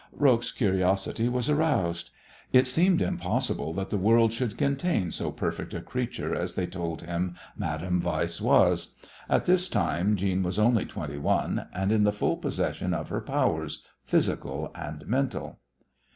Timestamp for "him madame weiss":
7.03-8.41